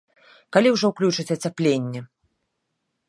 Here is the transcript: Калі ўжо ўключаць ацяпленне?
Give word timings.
Калі 0.55 0.71
ўжо 0.75 0.85
ўключаць 0.93 1.27
ацяпленне? 1.37 1.99